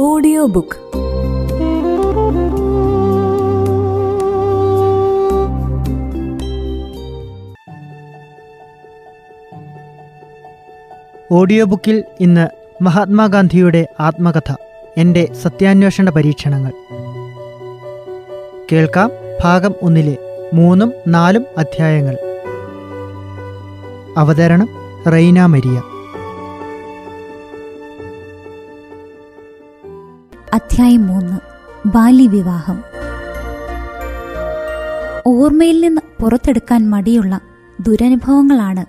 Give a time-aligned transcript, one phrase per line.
[0.00, 0.76] Audio book.
[11.32, 12.48] Audio ബുക്കിൽ ഇന്ന്
[12.82, 14.54] മഹാത്മാഗാന്ധിയുടെ ആത്മകഥ
[14.96, 16.72] എന്റെ സത്യാന്വേഷണ പരീക്ഷണങ്ങൾ.
[18.72, 19.10] കേൾക്കാം
[19.44, 20.16] ഭാഗം ഒന്നിലെ
[20.54, 22.18] മൂന്നും നാലും അധ്യായങ്ങൾ.
[24.16, 24.68] അവതരണം
[25.12, 25.82] റൈന മരിയ.
[30.78, 31.38] അധ്യായം മൂന്ന്.
[31.88, 32.82] ബാല്യവിവാഹം.
[35.26, 37.40] ഓർമ്മയിൽ നിന്ന് പുറത്തെടുക്കാൻ മടിയുള്ള
[37.80, 38.86] ദുരനുഭവങ്ങളാണ്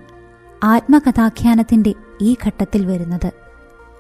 [0.64, 3.32] ആത്മകഥാഖ്യാനത്തിന്റെ ഈ ഘട്ടത്തിൽ വരുന്നത്.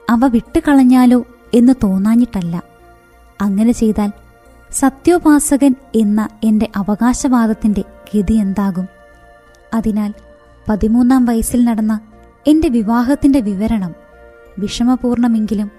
[0.09, 2.63] അവ വിട്ടുകളഞ്ഞാലോ എന്ന് തോന്നാഞ്ഞിട്ടല്ല.
[3.41, 4.11] അങ്ങനെ ചെയ്താൽ
[4.71, 7.83] സത്യോപാസകൻ എന്ന എന്റെ അവകാശവാദത്തിന്റെ
[8.15, 8.87] ഗതി എന്താകും?
[9.73, 10.13] അതിനാൽ
[10.69, 11.99] പതിമൂന്നാം വയസ്സിൽ നടന്ന
[12.47, 13.95] എന്റെ വിവാഹത്തിന്റെ വിവരണം
[14.59, 15.71] വിഷമപൂർണമെങ്കിലും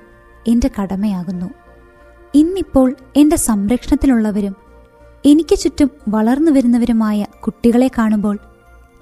[0.49, 1.60] എന്റെ കടമയാകുന്നു.
[2.35, 4.57] ഇന്നിപ്പോൾ എന്റെ സംരക്ഷണത്തിലുള്ളവരും
[5.25, 8.39] എനിക്ക് ചുറ്റും വളർന്നു വരുന്നവരുമായ കുട്ടികളെ കാണുമ്പോൾ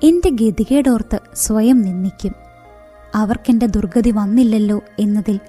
[0.03, 2.33] എന്റെ ഗതികേടോർത്ത് സ്വയം നിന്ദിക്കും.
[3.15, 5.41] അവർക്കെന്റെ ദുർഗതി വന്നില്ലല്ലോ എന്നതിൽ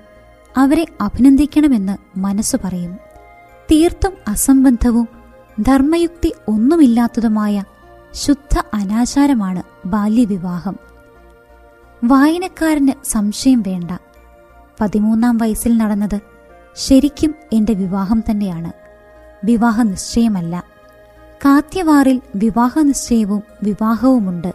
[0.58, 2.97] അവരെ അഭിനന്ദിക്കണമെന്ന് മനസ്സു പറയും.
[3.71, 5.08] തീർത്തും അസംബന്ധവും
[5.61, 7.64] ധർമ്മയുക്തി ഒന്നുമില്ലാത്തതുമായ
[8.14, 10.75] ശുദ്ധ അനാചാരമാണ് ബാല്യവിവാഹം.
[12.03, 13.91] വായനക്കാരന് സംശയം വേണ്ട.
[14.81, 16.28] പതിമൂന്നാം വയസ്സിൽ നടന്നത്
[16.75, 18.71] ശരിക്കും എന്റെ വിവാഹം തന്നെയാണ്.
[19.43, 20.63] വിവാഹ നിശ്ചയമല്ല.
[21.45, 24.53] കാത്യവാറിൽ വിവാഹ നിശ്ചയവും വിവാഹവുമുണ്ട്.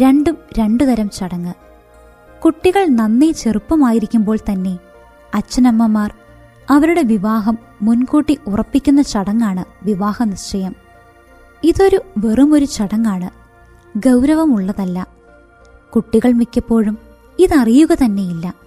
[0.00, 1.54] രണ്ടും രണ്ടു തരം ചടങ്ങ്.
[2.44, 4.78] കുട്ടികൾ നന്നേ ചെറുപ്പമായിരിക്കുമ്പോൾ തന്നെ
[5.34, 6.14] അച്ഛനമ്മമാർ
[6.70, 10.74] അവരുടെ വിവാഹം മുൻകൂട്ടി ഉറപ്പിക്കുന്ന ചടങ്ങാണ് വിവാഹ നിശ്ചയം.
[11.64, 13.30] ഇതൊരു വെറുമൊരു ചടങ്ങാണ്.
[13.98, 15.06] ഗൗരവമുള്ളതല്ല.
[15.94, 16.98] കുട്ടികൾ മിക്കപ്പോഴും
[17.38, 18.63] ഇതറിയുക തന്നെയില്ല.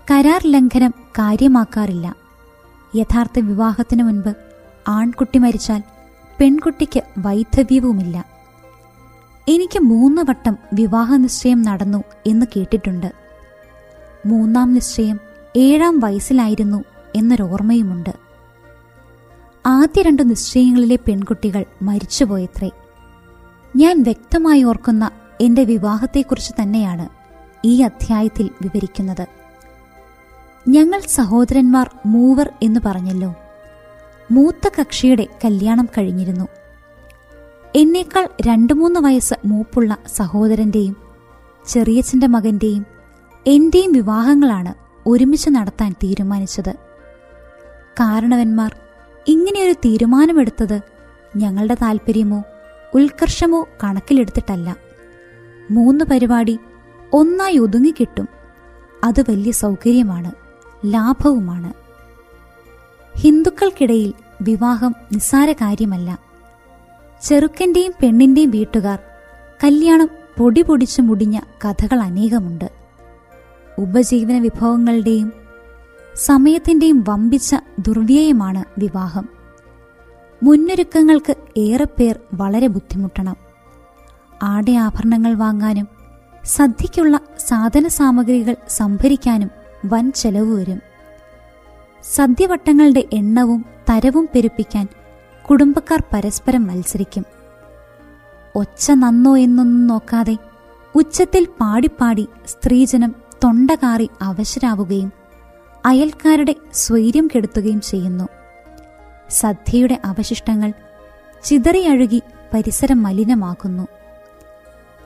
[0.00, 2.14] കരാർ ലംഘനം കാര്യമാക്കാറില്ല.
[2.96, 4.34] യഥാർത്ഥ വിവാഹത്തിനു മുൻപ്
[4.88, 5.82] ആൺകുട്ടി മരിച്ചാൽ
[6.40, 8.24] പെൺകുട്ടിക്ക് വൈധവ്യവുമില്ല.
[9.48, 13.12] എനിക്ക് മൂന്ന് വട്ടം വിവാഹ നിശ്ചയം നടന്നു എന്ന് കേട്ടിട്ടുണ്ട്.
[14.26, 15.20] മൂന്നാം നിശ്ചയം
[15.56, 16.84] ഏഴാം വയസ്സിലായിരുന്നു
[17.16, 18.14] എന്നൊരോർമ്മയുമുണ്ട്.
[19.66, 22.70] ആദ്യ രണ്ട് നിശ്ചയങ്ങളിലെ പെൺകുട്ടികൾ മരിച്ചുപോയത്രേ.
[23.76, 25.10] ഞാൻ വ്യക്തമായി ഓർക്കുന്ന
[25.40, 27.08] എന്റെ വിവാഹത്തെക്കുറിച്ച് തന്നെയാണ്
[27.64, 29.39] ഈ അധ്യായത്തിൽ വിവരിക്കുന്നത്.
[30.68, 33.34] ഞങ്ങൾ സഹോദരന്മാർ മൂവർ എന്ന് പറഞ്ഞല്ലോ.
[34.30, 36.48] മൂത്ത കക്ഷിയുടെ കല്യാണം കഴിഞ്ഞിരുന്നു.
[37.76, 40.96] എന്നേക്കാൾ രണ്ടു മൂന്ന് വയസ്സ് മൂപ്പുള്ള സഹോദരന്റെയും
[41.68, 42.86] ചെറിയച്ഛന്റെ മകന്റെയും
[43.46, 44.74] എന്റെയും വിവാഹങ്ങളാണ്
[45.06, 46.72] ഒരുമിച്ച് നടത്താൻ തീരുമാനിച്ചത്.
[48.00, 48.76] കാരണവന്മാർ
[49.28, 50.80] ഇങ്ങനെയൊരു തീരുമാനമെടുത്തത്
[51.36, 52.42] ഞങ്ങളുടെ താല്പര്യമോ
[52.94, 54.76] ഉത്കർഷമോ കണക്കിലെടുത്തിട്ടല്ല.
[55.70, 56.58] മൂന്ന് പരിപാടി
[57.12, 58.28] ഒന്നായി ഒതുങ്ങിക്കിട്ടും
[59.04, 60.49] അത് വലിയ സൗകര്യമാണ്.
[60.86, 61.72] ലാഭവുമാണ്.
[63.18, 66.18] ഹിന്ദുക്കൾക്കിടയിൽ വിവാഹം നിസ്സാര കാര്യമല്ല.
[67.22, 68.98] ചെറുക്കന്റെയും പെണ്ണിന്റെയും വീട്ടുകാർ
[69.64, 70.08] കല്യാണം
[70.38, 72.70] പൊടി പൊടിച്ചു മുടിഞ്ഞ കഥകൾ അനേകമുണ്ട്.
[73.78, 75.32] ഉപജീവന വിഭവങ്ങളുടെയും
[76.14, 79.28] സമയത്തിന്റെയും വമ്പിച്ച ദുർവ്യയമാണ് വിവാഹം.
[80.42, 83.36] മുന്നൊരുക്കങ്ങൾക്ക് ഏറെ പേർ വളരെ ബുദ്ധിമുട്ടണം.
[84.42, 85.88] ആടയാഭരണങ്ങൾ വാങ്ങാനും
[86.44, 90.82] സദ്യയ്ക്കുള്ള സാധന സാമഗ്രികൾ സംഭരിക്കാനും വൻ ചെലവ് വരും.
[92.02, 94.88] സദ്യവട്ടങ്ങളുടെ എണ്ണവും തരവും പെരുപ്പിക്കാൻ
[95.50, 97.24] കുടുംബക്കാർ പരസ്പരം മത്സരിക്കും.
[98.54, 100.36] ഒച്ച നന്നോ എന്നൊന്നും നോക്കാതെ
[100.94, 103.14] ഉച്ചത്തിൽ പാടിപ്പാടി സ്ത്രീജനം
[103.44, 105.12] തൊണ്ടകാറി അവശരാവുകയും
[105.86, 108.28] അയൽക്കാരുടെ സ്വൈര്യം കെടുത്തുകയും ചെയ്യുന്നു.
[109.30, 110.72] സദ്യയുടെ അവശിഷ്ടങ്ങൾ
[111.44, 112.22] ചിതറിയഴുകി
[112.54, 113.88] പരിസരം മലിനമാക്കുന്നു.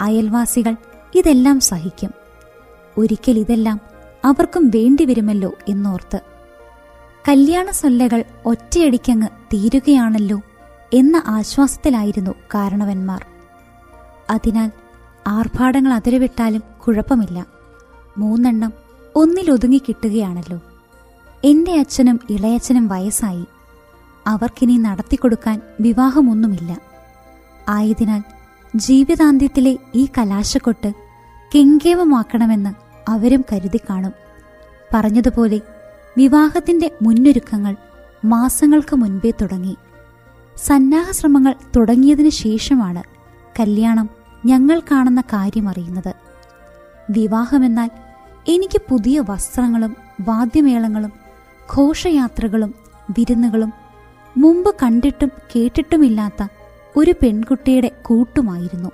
[0.01, 0.77] അയൽവാസികൾ
[1.15, 2.11] ഇതെല്ലാം സഹിക്കും.
[2.99, 3.81] ഒരിക്കൽ ഇതെല്ലാം
[4.25, 6.21] അവർക്കും വേണ്ടിവരുമല്ലോ എന്നോർത്ത്.
[7.29, 10.41] കല്യാണ സൊല്ലകൾ ഒറ്റയടിക്കങ്ങ് തീരുകയാണല്ലോ
[10.95, 13.27] എന്ന ആശ്വാസത്തിലായിരുന്നു കാരണവന്മാർ.
[14.31, 14.71] അതിനാൽ
[15.27, 17.47] ആർഭാടങ്ങൾ അതിരുവിട്ടാലും കുഴപ്പമില്ല.
[18.19, 18.73] മൂന്നെണ്ണം
[19.15, 20.61] ഒന്നിലൊതുങ്ങി കിട്ടുകയാണല്ലോ.
[21.45, 23.45] എന്റെ അച്ഛനും ഇളയച്ഛനും വയസ്സായി.
[24.27, 26.81] അവർക്കിനി നടത്തിക്കൊടുക്കാൻ വിവാഹമൊന്നുമില്ല.
[27.69, 28.23] ആയതിനാൽ
[28.77, 30.93] ജീവിതാന്ത്യത്തിലെ ഈ കലാശക്കൊട്ട്
[31.55, 34.13] കെങ്കേവമാക്കണമെന്ന് അവരും കരുതി കാണും
[34.95, 35.61] പറഞ്ഞതുപോലെ
[36.17, 37.77] വിവാഹത്തിന്റെ മുന്നൊരുക്കങ്ങൾ
[38.25, 39.77] മാസങ്ങൾക്ക് മുൻപേ തുടങ്ങി.
[40.57, 43.03] സന്നാഹശ്രമങ്ങൾ തുടങ്ങിയതിനു ശേഷമാണ്
[43.61, 44.11] കല്യാണം
[44.47, 46.15] ഞങ്ങൾ കാണുന്ന കാര്യമറിയുന്നത്
[47.11, 47.91] വിവാഹമെന്നാൽ
[48.49, 51.13] എനിക്ക് പുതിയ വസ്ത്രങ്ങളും വാദ്യമേളങ്ങളും
[51.77, 52.75] ഘോഷയാത്രകളും
[53.11, 53.73] വിരുന്നുകളും
[54.37, 56.47] മുമ്പ് കണ്ടിട്ടും കേട്ടിട്ടുമില്ലാത്ത
[56.97, 58.91] ഒരു പെൺകുട്ടിയുടെ കൂട്ടുമായിരുന്നു.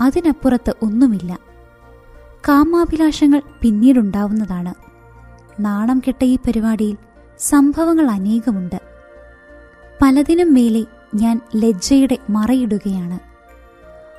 [0.00, 1.38] അതിനപ്പുറത്ത് ഒന്നുമില്ല.
[2.48, 4.85] കാമാഭിലാഷങ്ങൾ പിന്നീടുണ്ടാവുന്നതാണ്.
[5.60, 6.96] നാണം കെട്ട ഈ പരിപാടിയിൽ
[7.38, 8.80] സംഭവങ്ങൾ അനേകമുണ്ട്.
[10.02, 13.18] പലതിനും മേലെ ഞാൻ ലജ്ജയുടെ മറയിടുകയാണ്.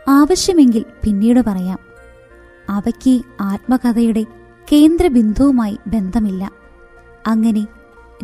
[0.09, 1.79] ആവശ്യമെങ്കിൽ പിന്നീട് പറയാം.
[2.69, 4.25] അവയ്ക്ക് ആത്മകഥയുടെ
[4.71, 6.51] കേന്ദ്രബിന്ദുവുമായി ബന്ധമില്ല.
[7.27, 7.67] അങ്ങനെ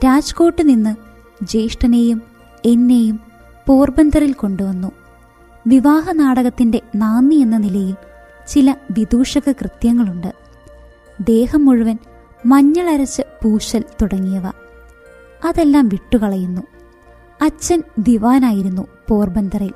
[0.05, 0.95] രാജ്കോട്ട് നിന്ന്
[1.45, 2.21] ജ്യേഷ്ഠനെയും
[2.65, 3.19] എന്നെയും
[3.67, 4.91] പോർബന്തറിൽ കൊണ്ടുവന്നു.
[5.67, 7.95] വിവാഹ നാടകത്തിന്റെ നാന്ദി എന്ന നിലയിൽ
[8.47, 10.33] ചില വിദൂഷക കൃത്യങ്ങളുണ്ട്.
[11.21, 11.97] ദേഹം മുഴുവൻ
[12.45, 14.47] മഞ്ഞളരച്ച് പൂശൽ തുടങ്ങിയവ.
[15.45, 16.61] അതെല്ലാം വിട്ടുകളയുന്നു.
[17.41, 19.73] അച്ഛൻ ദിവാനായിരുന്നു പോർബന്തറിൽ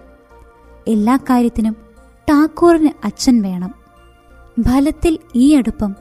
[0.88, 1.76] എല്ലാ കാര്യത്തിനും
[2.30, 3.74] ടാക്കൂറിന് അച്ഛൻ വേണം.
[4.62, 5.96] ഫലത്തിൽ ഈ അടുപ്പം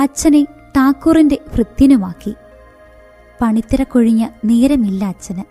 [0.00, 0.44] അച്ഛനെ
[0.76, 2.34] ടാക്കൂറിന്റെ ഭൃത്യനുമാക്കി
[3.40, 5.42] പണിത്തിരക്കൊഴിഞ്ഞ നേരമില്ല അച്ഛന്.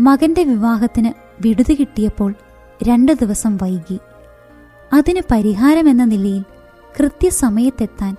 [0.00, 1.10] മകന്റെ വിവാഹത്തിന്
[1.40, 2.34] വിടുതു കിട്ടിയപ്പോൾ
[2.82, 3.98] രണ്ടു ദിവസം വൈകി.
[4.92, 6.44] അതിന് പരിഹാരമെന്ന നിലയിൽ
[7.00, 8.16] കൃത്യസമയത്തെത്താൻ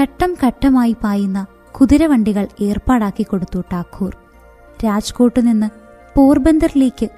[0.00, 4.16] ഘട്ടം ഘട്ടമായി പായുന്ന കുതിരവണ്ടികൾ ഏർപ്പാടാക്കി കൊടുത്തു ടാക്കൂർ.
[4.84, 5.70] രാജ്കോട്ട് നിന്ന്
[6.16, 7.08] പോർബന്തറിലേക്ക്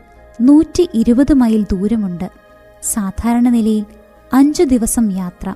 [0.40, 2.30] നൂറ്റി ഇരുപത് മൈൽ ദൂരമുണ്ട്
[2.82, 3.84] സാധാരണ നിലയിൽ
[4.32, 5.54] അഞ്ചു ദിവസം യാത്ര.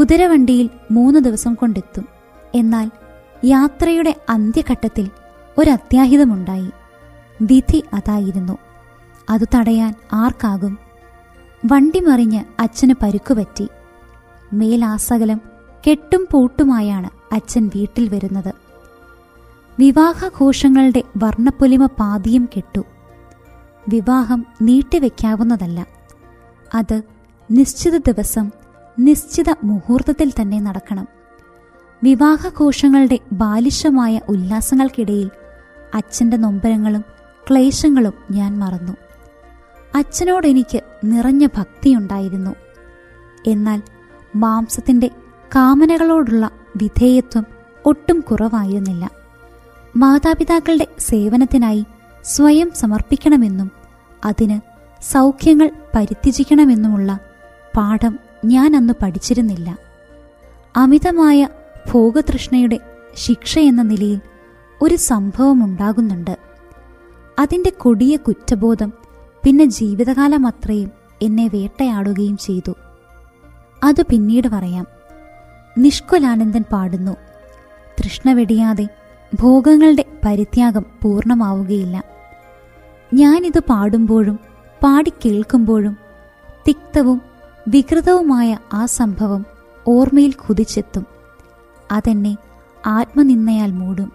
[0.00, 2.08] കുതിരവണ്ടിയിൽ മൂന്ന് ദിവസം കൊണ്ടെത്തും.
[2.54, 2.90] എന്നാൽ
[3.44, 5.10] യാത്രയുടെ അന്ത്യഘട്ടത്തിൽ
[5.58, 6.70] ഒരത്യാഹിതമുണ്ടായി.
[7.42, 8.58] വിധി അതായിരുന്നു.
[9.30, 10.78] അത് തടയാൻ ആർക്കാകും?
[11.66, 13.68] വണ്ടി മറിഞ്ഞ് അച്ഛന് പരുക്കുപറ്റി.
[14.52, 15.47] മേലാസകലം
[15.86, 18.52] കെട്ടും പൂട്ടുമായാണ് അച്ഛൻ വീട്ടിൽ വരുന്നത്.
[19.78, 22.84] വിവാഹഘോഷങ്ങളുടെ വർണപ്പൊലിമ പാതിയും കെട്ടു.
[23.88, 25.86] വിവാഹം നീട്ടിവെക്കാവുന്നതല്ല.
[26.74, 27.02] അത്
[27.50, 28.50] നിശ്ചിത ദിവസം
[28.98, 31.06] നിശ്ചിത മുഹൂർത്തത്തിൽ തന്നെ നടക്കണം.
[32.02, 35.30] വിവാഹഘോഷങ്ങളുടെ ബാലിശമായ ഉല്ലാസങ്ങൾക്കിടയിൽ
[35.94, 37.04] അച്ഛന്റെ നൊമ്പരങ്ങളും
[37.50, 38.92] ക്ലേശങ്ങളും ഞാൻ മറന്നു.
[39.94, 42.54] അച്ഛനോടെനിക്ക് നിറഞ്ഞ ഭക്തിയുണ്ടായിരുന്നു.
[43.46, 43.82] എന്നാൽ
[44.36, 45.10] മാംസത്തിന്റെ
[45.54, 47.46] കാമനകളോടുള്ള വിധേയത്വം
[47.86, 49.10] ഒട്ടും കുറവായിരുന്നില്ല.
[49.96, 51.84] മാതാപിതാക്കളുടെ സേവനത്തിനായി
[52.22, 53.70] സ്വയം സമർപ്പിക്കണമെന്നും
[54.24, 54.60] അതിന്
[55.12, 57.18] സൗഖ്യങ്ങൾ പരിത്യജിക്കണമെന്നുമുള്ള
[57.76, 59.78] പാഠം ഞാൻ അന്ന് പഠിച്ചിരുന്നില്ല.
[60.76, 61.48] അമിതമായ
[61.92, 62.78] ഭോഗതൃഷ്ണയുടെ
[63.14, 64.20] ശിക്ഷ എന്ന നിലയിൽ
[64.82, 66.38] ഒരു സംഭവം ഉണ്ടാകുന്നുണ്ട്
[67.38, 68.92] അതിന്റെ കൊടിയ കുറ്റബോധം
[69.44, 70.90] പിന്നെ ജീവിതകാലം അത്രയും
[71.22, 72.74] എന്നെ വേട്ടയാടുകയും ചെയ്തു.
[73.84, 74.97] അത് പിന്നീട് പറയാം.
[75.78, 77.16] നിഷ്കുലാനന്ദൻ പാടുന്നു.
[77.98, 78.88] തൃഷ്ണ വെടിയാതെ
[79.34, 82.04] ഭോഗങ്ങളുടെ പരിത്യാഗം പൂർണമാവുകയില്ല
[83.14, 84.38] ഞാനിത് പാടുമ്പോഴും
[84.82, 85.96] പാടിക്കേൾക്കുമ്പോഴും
[86.68, 87.22] തിക്തവും
[87.68, 89.46] വികൃതവുമായ ആ സംഭവം
[89.88, 91.06] ഓർമ്മയിൽ കുതിച്ചെത്തും.
[91.92, 92.36] അതെന്നെ
[92.86, 94.12] ആത്മനിന്നയാൽ മൂടും.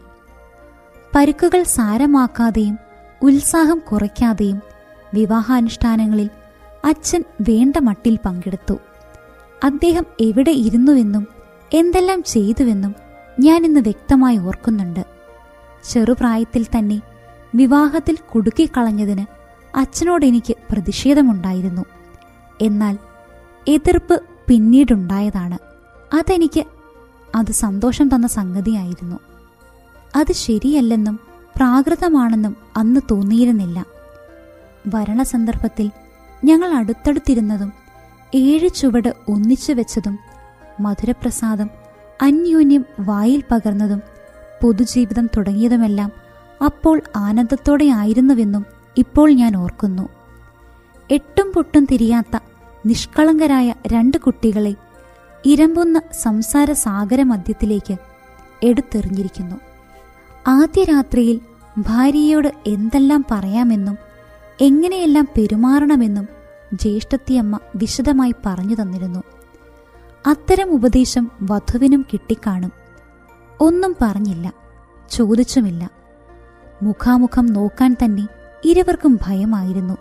[1.16, 2.80] പരുക്കുകൾ സാരമാക്കാതെയും
[3.22, 4.62] ഉത്സാഹം കുറയ്ക്കാതെയും
[5.14, 6.30] വിവാഹാനുഷ്ഠാനങ്ങളിൽ
[6.86, 8.78] അച്ഛൻ വേണ്ട മട്ടിൽ പങ്കെടുത്തു.
[9.64, 11.43] അദ്ദേഹം എവിടെ ഇരുന്നുവെന്നും
[11.74, 12.96] എന്തെല്ലാം ചെയ്തുവെന്നും
[13.40, 15.06] ഞാൻ ഇന്ന് വ്യക്തമായി ഓർക്കുന്നുണ്ട്.
[15.90, 17.02] ചെറുപ്രായത്തിൽ തന്നെ
[17.56, 19.26] വിവാഹത്തിൽ കുടുക്കിക്കളഞ്ഞതിന്
[19.78, 21.86] അച്ഛനോട് എനിക്ക് പ്രതിഷേധമുണ്ടായിരുന്നു.
[22.62, 22.98] എന്നാൽ
[23.68, 25.58] എതിർപ്പ് പിന്നീടുണ്ടായതാണ്.
[26.16, 26.64] അതെനിക്ക്
[27.36, 29.20] അത് സന്തോഷം തന്ന സംഗതിയായിരുന്നു.
[30.16, 31.20] അത് ശരിയല്ലെന്നും
[31.56, 33.86] പ്രാകൃതമാണെന്നും അന്ന് തോന്നിയിരുന്നില്ല.
[34.88, 35.92] ഭരണസന്ദർഭത്തിൽ
[36.44, 37.74] ഞങ്ങൾ അടുത്തടുത്തിരുന്നതും
[38.36, 40.20] ഏഴ് ചുവട് ഒന്നിച്ചു വെച്ചതും
[40.80, 41.70] മധുരപ്രസാദം
[42.22, 44.02] അന്യോന്യം വായിൽ പകർന്നതും
[44.62, 46.12] പൊതുജീവിതം തുടങ്ങിയതുമെല്ലാം
[46.66, 48.66] അപ്പോൾ ആനന്ദത്തോടെ ആയിരുന്നുവെന്നും
[48.98, 50.10] ഇപ്പോൾ ഞാൻ ഓർക്കുന്നു.
[51.12, 52.40] എട്ടും പൊട്ടും തിരിയാത്ത
[52.86, 54.76] നിഷ്കളങ്കരായ രണ്ട് കുട്ടികളെ
[55.46, 57.98] ഇരമ്പുന്ന സംസാര സാഗരമധ്യത്തിലേക്ക്
[58.64, 59.56] എടുത്തെറിഞ്ഞിരിക്കുന്നു.
[60.48, 61.40] ആദ്യ രാത്രിയിൽ
[61.78, 63.98] ഭാര്യയോട് എന്തെല്ലാം പറയാമെന്നും
[64.62, 66.28] എങ്ങനെയെല്ലാം പെരുമാറണമെന്നും
[66.74, 69.24] ജ്യേഷ്ഠത്തിയമ്മ വിശദമായി പറഞ്ഞു തന്നിരുന്നു.
[70.28, 72.72] അത്തരം ഉപദേശം വധുവിനും കിട്ടിക്കാണും.
[73.60, 74.54] ഒന്നും പറഞ്ഞില്ല
[75.12, 75.90] ചോദിച്ചുമില്ല.
[76.84, 78.28] മുഖാമുഖം നോക്കാൻ തന്നെ
[78.64, 79.98] ഇരുവർക്കും ഭയമായിരുന്നു.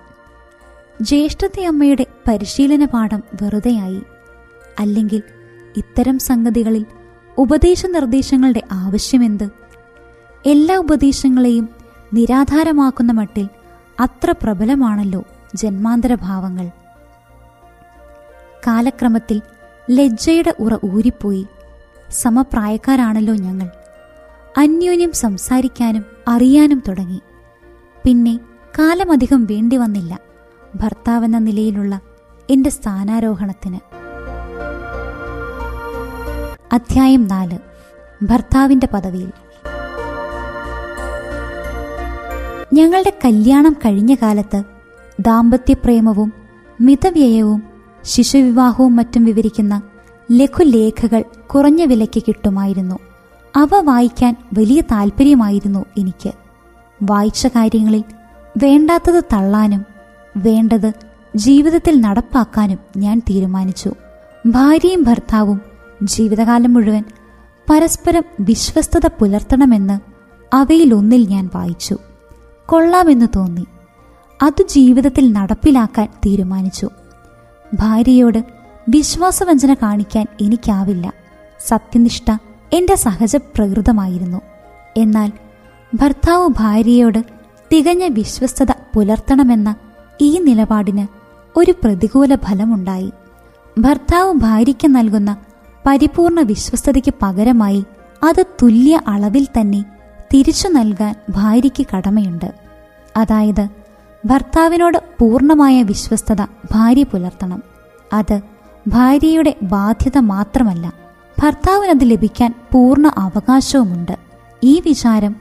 [1.01, 4.03] ജ്യേഷ്ഠത്തെയമ്മയുടെ പരിശീലന പാഠം വെറുതെയായി.
[4.79, 5.23] അല്ലെങ്കിൽ
[5.77, 6.87] ഇത്തരം സംഗതികളിൽ
[7.39, 9.49] ഉപദേശ നിർദ്ദേശങ്ങളുടെ ആവശ്യമെന്ത്?
[10.47, 11.69] എല്ലാ ഉപദേശങ്ങളെയും
[12.15, 13.49] നിരാധാരമാക്കുന്ന മട്ടിൽ
[14.01, 15.25] അത്ര പ്രബലമാണല്ലോ
[15.55, 16.67] ജന്മാന്തരഭാവങ്ങൾ.
[18.67, 19.43] കാലക്രമത്തിൽ
[19.93, 21.47] ലജ്ജയുടെ ഉറ ഊരിപ്പോയി.
[22.11, 23.71] സമപ്രായക്കാരാണല്ലോ ഞങ്ങൾ.
[24.59, 27.21] അന്യോന്യം സംസാരിക്കാനും അറിയാനും തുടങ്ങി.
[28.05, 28.37] പിന്നെ
[28.79, 30.19] കാലമധികം വേണ്ടി വന്നില്ല
[30.75, 32.01] ഭർത്താവെന്ന നിലയിലുള്ള
[32.51, 33.79] എന്റെ സ്ഥാനാരോഹണത്തിന്.
[36.75, 37.59] അധ്യായം നാല്.
[38.23, 39.33] ഭർത്താവിന്റെ പദവിയിൽ.
[42.73, 44.63] ഞങ്ങളുടെ കല്യാണം കഴിഞ്ഞ കാലത്ത്
[45.21, 46.33] ദാമ്പത്യപ്രേമവും
[46.81, 47.72] മിതവ്യയവും
[48.05, 49.83] ശിശുവിവാഹവും മറ്റും വിവരിക്കുന്ന
[50.33, 52.99] ലഘുലേഖകൾ കുറഞ്ഞ വിലയ്ക്ക് കിട്ടുമായിരുന്നു.
[53.57, 56.33] അവ വായിക്കാൻ വലിയ താല്പര്യമായിരുന്നു എനിക്ക്.
[57.03, 58.05] വായിച്ച കാര്യങ്ങളിൽ
[58.57, 59.87] വേണ്ടാത്തത് തള്ളാനും
[60.37, 60.93] വേണ്ടത്
[61.37, 63.93] ജീവിതത്തിൽ നടപ്പാക്കാനും ഞാൻ തീരുമാനിച്ചു.
[64.47, 65.61] ഭാര്യയും ഭർത്താവും
[66.03, 67.05] ജീവിതകാലം മുഴുവൻ
[67.71, 70.01] പരസ്പരം വിശ്വസ്തത പുലർത്തണമെന്ന്
[70.57, 71.97] അവയിലൊന്നിൽ ഞാൻ വായിച്ചു.
[72.67, 73.67] കൊള്ളാമെന്ന് തോന്നി.
[74.43, 76.89] അത് ജീവിതത്തിൽ നടപ്പിലാക്കാൻ തീരുമാനിച്ചു.
[77.75, 78.45] ഭാര്യയോട്
[78.89, 81.13] വിശ്വാസവഞ്ചന കാണിക്കാൻ എനിക്കാവില്ല.
[81.67, 82.33] സത്യനിഷ്ഠ
[82.73, 84.41] എന്റെ സഹജ പ്രകൃതമായിരുന്നു
[84.97, 85.33] എന്നാൽ
[85.95, 87.25] ഭർത്താവ് ഭാര്യയോട്
[87.73, 89.75] തികഞ്ഞ വിശ്വസ്തത പുലർത്തണമെന്ന
[90.21, 91.07] ഈ നിലപാടിന്
[91.57, 93.13] ഒരു പ്രതികൂല ഫലമുണ്ടായി.
[93.79, 95.37] ഭർത്താവ് ഭാര്യയ്ക്ക് നൽകുന്ന
[95.87, 97.85] പരിപൂർണ വിശ്വസ്തതയ്ക്ക് പകരമായി
[98.29, 99.85] അത് തുല്യ അളവിൽ തന്നെ
[100.35, 102.55] തിരിച്ചു നൽകാൻ ഭാര്യയ്ക്ക് കടമയുണ്ട്.
[103.17, 103.69] അതായത്
[104.25, 107.63] ഭർത്താവിനോട് പൂർണമായ വിശ്വസ്തത ഭാര്യ പുലർത്തണം.
[108.13, 108.41] അത്
[108.89, 110.93] ഭാര്യയുടെ ബാധ്യത മാത്രമല്ല
[111.43, 114.19] ഭർത്താവിനത് ലഭിക്കാൻ പൂർണ അവകാശവുമുണ്ട്.
[114.65, 115.37] ഈ വിചാരം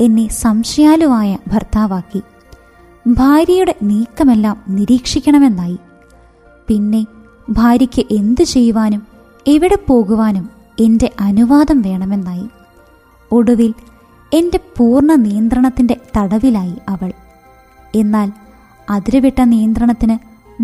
[0.00, 2.22] എന്നെ സംശയാലുവായ ഭർത്താവാക്കി.
[3.06, 5.78] ഭാര്യയുടെ നീക്കമെല്ലാം നിരീക്ഷിക്കണമെന്നായി.
[6.68, 7.06] പിന്നെ
[7.50, 9.06] ഭാര്യയ്ക്ക് എന്തു ചെയ്യുവാനും
[9.46, 10.50] എവിടെ പോകുവാനും
[10.80, 12.48] എന്റെ അനുവാദം വേണമെന്നായി.
[13.32, 13.74] ഒടുവിൽ
[14.32, 17.12] എന്റെ പൂർണ നിയന്ത്രണത്തിന്റെ തടവിലായി അവൾ.
[17.96, 18.32] എന്നാൽ
[18.90, 20.18] അതിരുവിട്ട നിയന്ത്രണത്തിന്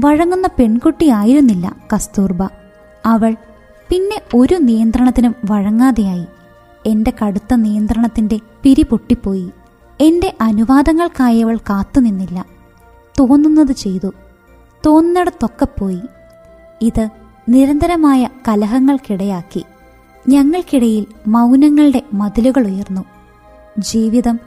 [0.04, 2.48] വഴങ്ങുന്ന പെൺകുട്ടിയായിരുന്നില്ല കസ്തൂർബ.
[3.06, 3.36] അവൾ
[3.88, 6.26] പിന്നെ ഒരു നിയന്ത്രണത്തിനും വഴങ്ങാതെയായി.
[6.86, 9.50] എന്റെ കടുത്ത നിയന്ത്രണത്തിന്റെ പിരി പൊട്ടിപ്പോയി.
[10.00, 12.46] എന്റെ അനുവാദങ്ങൾക്കായി അവൾ കാത്തുനിന്നില്ല
[13.20, 14.12] തോന്നുന്നത് ചെയ്തു.
[14.86, 16.00] തോന്നുന്നിടത്തൊക്കെ പോയി.
[16.82, 17.08] ഇത്
[17.48, 19.64] നിരന്തരമായ കലഹങ്ങൾക്കിടയാക്കി.
[20.28, 23.04] ഞങ്ങൾക്കിടയിൽ മൗനങ്ങളുടെ മതിലുകൾ ഉയർന്നു.
[23.78, 24.40] ജീവിതം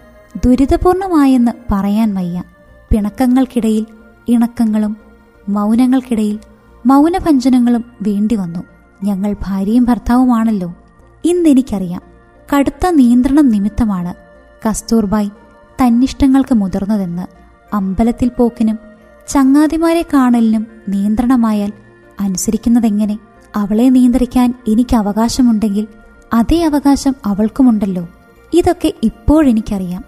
[0.46, 2.44] ദുരിതപൂർണമായെന്ന് പറയാൻ വയ്യ.
[2.96, 3.86] പിണക്കങ്ങൾക്കിടയിൽ
[4.28, 4.98] ഇണക്കങ്ങളും
[5.50, 6.40] മൗനങ്ങൾക്കിടയിൽ
[6.86, 8.60] മൗനഭഞ്ജനങ്ങളും വേണ്ടി വന്നു
[9.04, 10.74] ഞങ്ങൾ ഭാര്യയും ഭർത്താവുമാണല്ലോ.
[11.24, 12.02] ഇന്നെനിക്കറിയാം
[12.54, 14.14] കടുത്ത നിയന്ത്രണം നിമിത്തമാണ്
[14.68, 15.30] കസ്തൂർബായ്
[15.82, 17.26] തന്നിഷ്ടങ്ങൾക്ക് മുതിർന്നതെന്ന്
[17.76, 18.80] അമ്പലത്തിൽ പോക്കിനും
[19.28, 21.72] ചങ്ങാതിമാരെ കാണലിനും നിയന്ത്രണമായാൽ
[22.20, 23.20] അനുസരിക്കുന്നതെങ്ങനെ
[23.56, 25.88] അവളെ നിയന്ത്രിക്കാൻ എനിക്ക് അവകാശമുണ്ടെങ്കിൽ
[26.34, 28.08] അതേ അവകാശം അവൾക്കുമുണ്ടല്ലോ.
[28.54, 30.04] ഇതൊക്കെ ഇപ്പോഴെനിക്കറിയാം.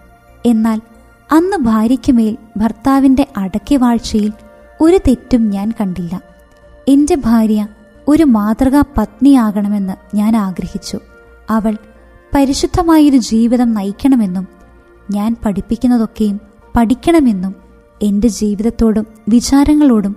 [0.45, 0.81] എന്നാൽ
[1.31, 4.31] അന്ന് ഭാര്യയ്ക്കുമേൽ ഭർത്താവിന്റെ അടക്കിവാഴ്ചയിൽ
[4.81, 6.21] ഒരു തെറ്റും ഞാൻ കണ്ടില്ല.
[6.87, 7.67] എന്റെ ഭാര്യ
[8.07, 10.99] ഒരു മാതൃകാ പത്നിയാകണമെന്ന് ഞാൻ ആഗ്രഹിച്ചു.
[11.49, 11.77] അവൾ
[12.35, 14.47] പരിശുദ്ധമായൊരു ജീവിതം നയിക്കണമെന്നും
[15.11, 16.41] ഞാൻ പഠിപ്പിക്കുന്നതൊക്കെയും
[16.77, 17.55] പഠിക്കണമെന്നും
[18.01, 20.15] എന്റെ ജീവിതത്തോടും വിചാരങ്ങളോടും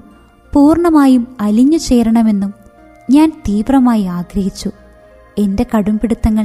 [0.52, 2.54] പൂർണമായും അലിഞ്ഞു ചേരണമെന്നും
[3.10, 4.70] ഞാൻ തീവ്രമായി ആഗ്രഹിച്ചു.
[5.38, 6.44] എന്റെ കടുംപിടുത്തങ്ങൾ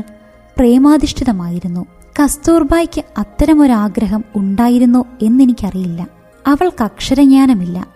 [0.58, 1.86] പ്രേമാധിഷ്ഠിതമായിരുന്നു.
[2.20, 6.08] കസ്തൂർബായ്ക്ക് അത്തരമൊരാഗ്രഹം ഉണ്ടായിരുന്നോ എന്നെനിക്കറിയില്ല.
[6.48, 7.88] അവൾക്ക് അക്ഷരജ്ഞാനമില്ല.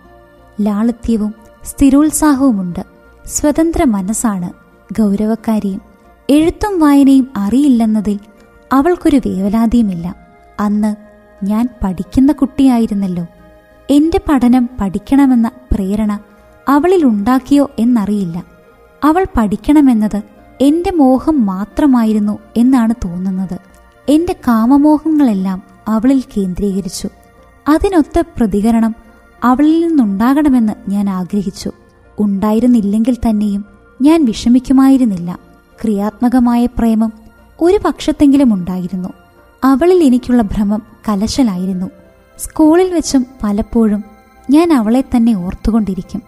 [0.60, 1.34] ലാളിത്യവും
[1.64, 2.84] സ്ഥിരോത്സാഹവുമുണ്ട്.
[3.26, 4.52] സ്വതന്ത്ര മനസ്സാണ്
[4.98, 5.80] ഗൗരവക്കാരിയും.
[6.30, 8.18] എഴുത്തും വായനയും അറിയില്ലെന്നതിൽ
[8.72, 10.14] അവൾക്കൊരു വേവലാതിയുമില്ല.
[10.60, 10.96] അന്ന്
[11.44, 13.26] ഞാൻ പഠിക്കുന്ന കുട്ടിയായിരുന്നല്ലോ.
[13.90, 16.18] എന്റെ പഠനം പഠിക്കണമെന്ന പ്രേരണ
[16.68, 18.44] അവളിൽ ഉണ്ടാക്കിയോ എന്നറിയില്ല.
[19.04, 20.22] അവൾ പഠിക്കണമെന്നത്
[20.60, 23.69] എന്റെ മോഹം മാത്രമായിരുന്നു എന്നാണ് തോന്നുന്നത്.
[24.08, 27.08] എന്റെ കാമമോഹങ്ങളെല്ലാം അവളിൽ കേന്ദ്രീകരിച്ചു.
[27.68, 28.94] അതിനൊത്ത പ്രതികരണം
[29.44, 31.70] അവളിൽ നിന്നുണ്ടാകണമെന്ന് ഞാൻ ആഗ്രഹിച്ചു.
[32.18, 33.64] ഉണ്ടായിരുന്നില്ലെങ്കിൽ തന്നെയും
[34.02, 35.38] ഞാൻ വിഷമിക്കുമായിരുന്നില്ല.
[35.82, 37.12] ക്രിയാത്മകമായ പ്രേമം
[37.60, 39.08] ഒരു പക്ഷത്തെങ്കിലും ഉണ്ടായിരുന്നു.
[39.64, 41.90] അവളിൽ എനിക്കുള്ള ഭ്രമം കലശലായിരുന്നു.
[42.38, 44.04] സ്കൂളിൽ വെച്ചും പലപ്പോഴും
[44.50, 46.22] ഞാൻ അവളെ തന്നെ ഓർത്തുകൊണ്ടിരിക്കും.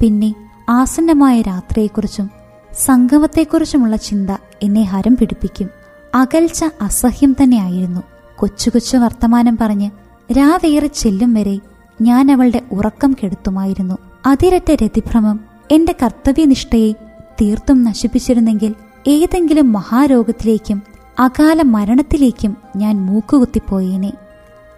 [0.00, 0.34] പിന്നെ
[0.68, 2.30] ആസന്നമായ രാത്രിയെക്കുറിച്ചും
[2.72, 4.30] സംഗമത്തെക്കുറിച്ചുമുള്ള ചിന്ത
[4.62, 5.85] എന്നെ ഹരം പിടിപ്പിക്കും.
[6.16, 8.00] അകൽച്ച അസഹ്യം തന്നെയായിരുന്നു.
[8.36, 9.90] കൊച്ചു കൊച്ചു വർത്തമാനം പറഞ്ഞ്
[10.38, 11.58] രാവേറെ ചെല്ലും വരെ
[12.02, 13.98] ഞാൻ അവളുടെ ഉറക്കം കെടുത്തുമായിരുന്നു.
[14.26, 16.92] അതിരറ്റ രതിഭ്രമം എന്റെ കർത്തവ്യനിഷ്ഠയെ
[17.40, 18.74] തീർത്തും നശിപ്പിച്ചിരുന്നെങ്കിൽ
[19.06, 20.82] ഏതെങ്കിലും മഹാരോഗത്തിലേക്കും
[21.18, 24.12] അകാല മരണത്തിലേക്കും ഞാൻ മൂക്കുകുത്തിപ്പോയേനെ.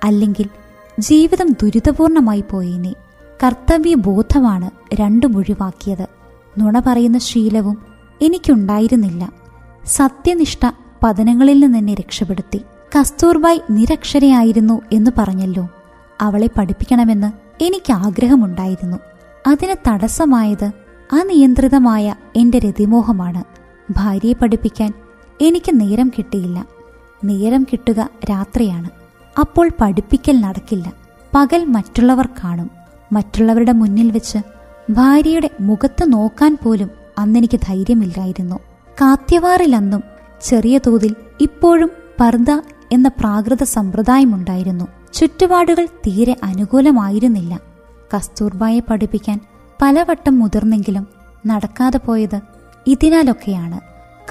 [0.05, 0.47] അല്ലെങ്കിൽ
[0.99, 2.95] ജീവിതം ദുരിതപൂർണമായി പോയേനെ.
[3.45, 6.07] കർത്തവ്യ ബോധമാണ് രണ്ടും ഒഴിവാക്കിയത്.
[6.59, 7.83] നുണ പറയുന്ന ശീലവും
[8.23, 9.33] എനിക്കുണ്ടായിരുന്നില്ല.
[9.87, 10.67] സത്യനിഷ്ഠ
[11.03, 12.65] പതനങ്ങളിൽ നിന്ന് എന്നെ രക്ഷപ്പെടുത്തി.
[12.99, 15.69] കസ്തൂർബായ് നിരക്ഷരയായിരുന്നു എന്ന് പറഞ്ഞല്ലോ.
[16.21, 17.33] അവളെ പഠിപ്പിക്കണമെന്ന്
[17.65, 18.97] എനിക്ക് ആഗ്രഹമുണ്ടായിരുന്നു.
[19.47, 20.71] അതിന് തടസ്സമായത്
[21.13, 23.45] അനിയന്ത്രിതമായ എന്റെ രതിമോഹമാണ്.
[23.91, 24.93] ഭാര്യയെ പഠിപ്പിക്കാൻ
[25.41, 26.67] എനിക്ക് നേരം കിട്ടിയില്ല.
[27.25, 28.91] നേരം കിട്ടുക രാത്രിയാണ്.
[29.41, 30.93] അപ്പോൾ പഠിപ്പിക്കൽ നടക്കില്ല.
[31.35, 32.71] പകൽ മറ്റുള്ളവർ കാണും.
[33.13, 34.39] മറ്റുള്ളവരുടെ മുന്നിൽ വെച്ച്
[34.91, 38.59] ഭാര്യയുടെ മുഖത്ത് നോക്കാൻ പോലും അന്നെനിക്ക് ധൈര്യമില്ലായിരുന്നു.
[39.01, 41.91] കാത്യവാറിലന്നും ചെറിയ തോതിൽ ഇപ്പോഴും
[42.21, 42.51] പർദ
[42.93, 44.85] എന്ന പ്രാകൃത സമ്പ്രദായമുണ്ടായിരുന്നു.
[45.13, 47.61] ചുറ്റുപാടുകൾ തീരെ അനുകൂലമായിരുന്നില്ല.
[48.17, 49.41] കസ്തൂർബായെ പഠിപ്പിക്കാൻ
[49.83, 51.07] പലവട്ടം മുതിർന്നെങ്കിലും
[51.47, 52.41] നടക്കാതെ പോയത്
[52.87, 53.81] ഇതിനാലൊക്കെയാണ്.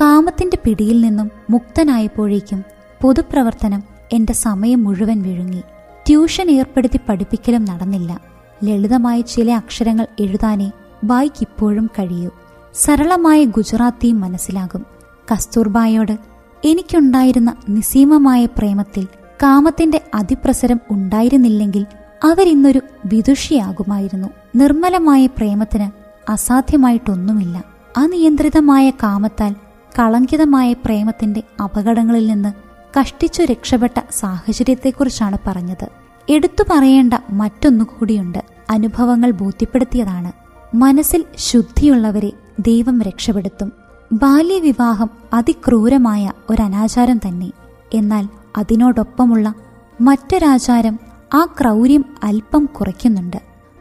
[0.02, 2.64] കാമത്തിന്റെ പിടിയിൽ നിന്നും മുക്തനായപ്പോഴേക്കും
[3.02, 3.84] പൊതുപ്രവർത്തനം
[4.14, 5.62] എന്റെ സമയം മുഴുവൻ വിഴുങ്ങി.
[6.08, 8.22] ട്യൂഷൻ ഏർപ്പെടുത്തി പഠിപ്പിക്കലും നടന്നില്ല.
[8.64, 10.72] ലളിതമായ ചില അക്ഷരങ്ങൾ എഴുതാനേ
[11.04, 12.30] ബായിക്കിപ്പോഴും കഴിയൂ.
[12.74, 14.97] സരളമായ ഗുജറാത്തിയും മനസ്സിലാകും.
[15.32, 16.18] കസ്തൂർബായോട്
[16.66, 19.08] എനിക്കുണ്ടായിരുന്ന നിസീമമായ പ്രേമത്തിൽ
[19.44, 21.86] കാമത്തിന്റെ അതിപ്രസരം ഉണ്ടായിരുന്നില്ലെങ്കിൽ
[22.24, 24.28] അവരിന്നൊരു വിദുഷിയാകുമായിരുന്നു.
[24.56, 25.92] നിർമ്മലമായ പ്രേമത്തിന്
[26.32, 27.64] അസാധ്യമായിട്ടൊന്നുമില്ല.
[27.98, 29.56] അനിയന്ത്രിതമായ കാമത്താൽ
[30.00, 32.54] കളങ്കിതമായ പ്രേമത്തിന്റെ അപകടങ്ങളിൽ നിന്ന്
[33.00, 35.88] കഷ്ടിച്ചു രക്ഷപ്പെട്ട സാഹചര്യത്തെക്കുറിച്ചാണ് പറഞ്ഞത്.
[36.30, 40.32] എടുത്തു പറയേണ്ട മറ്റൊന്നുകൂടിയുണ്ട് അനുഭവങ്ങൾ ബോധ്യപ്പെടുത്തിയതാണ്.
[40.76, 43.87] മനസ്സിൽ ശുദ്ധിയുള്ളവരെ ദൈവം രക്ഷപ്പെടുത്തും.
[44.12, 47.52] ബാല്യവിവാഹം അതിക്രൂരമായ ഒരനാചാരം തന്നെ.
[47.94, 49.54] എന്നാൽ അതിനോടൊപ്പമുള്ള
[50.02, 51.00] മറ്റൊരാചാരം
[51.34, 53.38] ആ ക്രൗര്യം അല്പം കുറയ്ക്കുന്നുണ്ട്.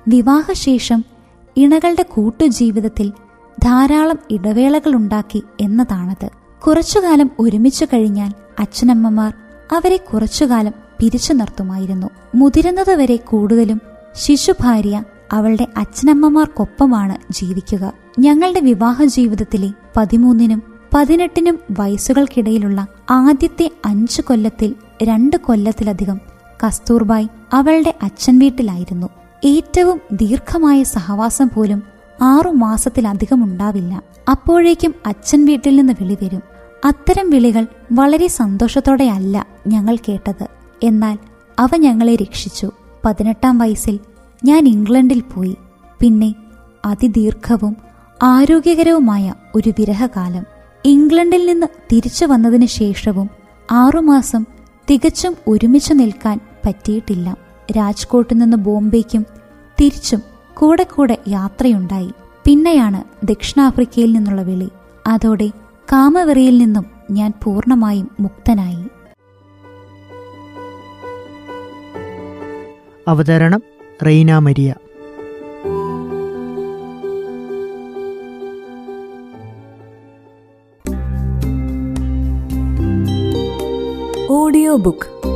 [0.09, 1.05] വിവാഹശേഷം
[1.57, 3.13] ഇണകളുടെ കൂട്ടുജീവിതത്തിൽ
[3.65, 6.29] ധാരാളം ഇടവേളകളുണ്ടാക്കി എന്നതാണത്.
[6.67, 9.35] കുറച്ചുകാലം ഒരുമിച്ചു കഴിഞ്ഞാൽ അച്ഛനമ്മമാർ
[9.73, 12.07] അവരെ കുറച്ചുകാലം പിരിച്ചു നിർത്തുമായിരുന്നു.
[12.35, 13.81] മുതിരുന്നതുവരെ കൂടുതലും
[14.15, 17.93] ശിശുഭാര്യ അവളുടെ അച്ഛനമ്മമാർക്കൊപ്പമാണ് ജീവിക്കുക.
[18.19, 20.63] ഞങ്ങളുടെ വിവാഹ ജീവിതത്തിലെ പതിമൂന്നിനും
[20.95, 26.21] പതിനെട്ടിനും വയസ്സുകൾക്കിടയിലുള്ള ആദ്യത്തെ അഞ്ചു കൊല്ലത്തിൽ രണ്ട് കൊല്ലത്തിലധികം
[26.67, 29.07] കസ്തൂർബായ് അവളുടെ അച്ഛൻ വീട്ടിലായിരുന്നു.
[29.45, 31.83] ഏറ്റവും ദീർഘമായ സഹവാസം പോലും
[32.23, 34.03] ആറു മാസത്തിലധികം ഉണ്ടാവില്ല.
[34.31, 36.43] അപ്പോഴേക്കും അച്ഛൻ വീട്ടിൽ നിന്ന് വിളി വരും.
[36.85, 40.47] അത്തരം വിളികൾ വളരെ സന്തോഷത്തോടെയല്ല ഞങ്ങൾ കേട്ടത്.
[40.83, 41.19] എന്നാൽ
[41.59, 42.71] അവ ഞങ്ങളെ രക്ഷിച്ചു.
[43.05, 44.01] പതിനെട്ടാം വയസ്സിൽ
[44.45, 45.57] ഞാൻ ഇംഗ്ലണ്ടിൽ പോയി.
[46.01, 46.35] പിന്നെ
[46.85, 47.77] അതിദീർഘവും
[48.23, 50.45] ആരോഗ്യകരവുമായ ഒരു വിരഹകാലം.
[50.85, 53.31] ഇംഗ്ലണ്ടിൽ നിന്ന് തിരിച്ചു വന്നതിന് ശേഷവും
[53.71, 54.47] ആറുമാസം
[54.91, 57.37] തികച്ചും ഒരുമിച്ച് നിൽക്കാൻ പറ്റിയിട്ടില്ല.
[57.77, 59.27] രാജ്കോട്ടിൽ നിന്ന് ബോംബെക്കും
[59.81, 60.23] തിരിച്ചും
[60.55, 62.11] കൂടെ കൂടെ യാത്രയുണ്ടായി.
[62.45, 64.69] പിന്നെയാണ് ദക്ഷിണാഫ്രിക്കയിൽ നിന്നുള്ള വിളി.
[65.07, 65.49] അതോടെ
[65.93, 68.85] കാമവെറിയിൽ നിന്നും ഞാൻ പൂർണമായും മുക്തനായി.
[73.09, 74.73] അവതരണം റെയ്ന മരിയ.
[84.31, 85.36] Audio book